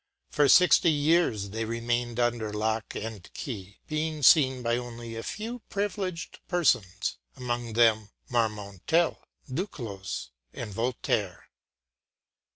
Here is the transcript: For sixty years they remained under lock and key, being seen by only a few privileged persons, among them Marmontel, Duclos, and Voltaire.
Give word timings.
For 0.31 0.49
sixty 0.49 0.89
years 0.89 1.49
they 1.51 1.63
remained 1.63 2.19
under 2.19 2.51
lock 2.51 2.95
and 2.95 3.31
key, 3.35 3.77
being 3.85 4.23
seen 4.23 4.63
by 4.63 4.75
only 4.75 5.15
a 5.15 5.21
few 5.21 5.59
privileged 5.69 6.39
persons, 6.47 7.19
among 7.37 7.73
them 7.73 8.09
Marmontel, 8.27 9.19
Duclos, 9.47 10.31
and 10.53 10.73
Voltaire. 10.73 11.51